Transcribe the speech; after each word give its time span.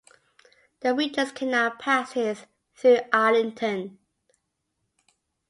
The 0.79 0.95
Regent's 0.95 1.31
Canal 1.31 1.75
passes 1.77 2.47
through 2.75 3.01
Islington. 3.13 3.99